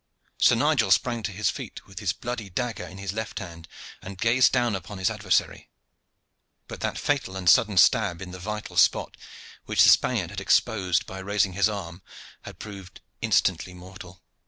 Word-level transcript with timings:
Sir 0.39 0.55
Nigel 0.55 0.89
sprang 0.89 1.21
to 1.21 1.31
his 1.31 1.51
feet 1.51 1.85
with 1.85 1.99
his 1.99 2.11
bloody 2.11 2.49
dagger 2.49 2.85
in 2.87 2.97
his 2.97 3.13
left 3.13 3.37
hand 3.37 3.67
and 4.01 4.17
gazed 4.17 4.51
down 4.51 4.75
upon 4.75 4.97
his 4.97 5.11
adversary, 5.11 5.69
but 6.67 6.79
that 6.79 6.97
fatal 6.97 7.35
and 7.37 7.47
sudden 7.47 7.77
stab 7.77 8.19
in 8.19 8.31
the 8.31 8.39
vital 8.39 8.77
spot, 8.77 9.15
which 9.65 9.83
the 9.83 9.89
Spaniard 9.89 10.31
had 10.31 10.41
exposed 10.41 11.05
by 11.05 11.19
raising 11.19 11.53
his 11.53 11.69
arm, 11.69 12.01
had 12.41 12.57
proved 12.57 13.01
instantly 13.21 13.75
mortal. 13.75 14.23